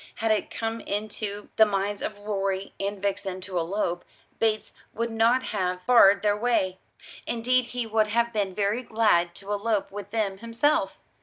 Had 0.15 0.31
it 0.31 0.49
come 0.49 0.79
into 0.81 1.49
the 1.57 1.63
minds 1.67 2.01
of 2.01 2.17
Rorie 2.17 2.73
and 2.79 2.99
Vixen 2.99 3.39
to 3.41 3.59
elope, 3.59 4.03
Bates 4.39 4.73
would 4.95 5.11
not 5.11 5.43
have 5.53 5.85
barred 5.85 6.23
their 6.23 6.35
way. 6.35 6.79
Indeed 7.27 7.67
he 7.67 7.85
would 7.85 8.07
have 8.07 8.33
been 8.33 8.55
very 8.55 8.81
glad 8.81 9.35
to 9.35 9.53
elope 9.53 9.91
with 9.91 10.09
them 10.09 10.39
himself. 10.39 10.97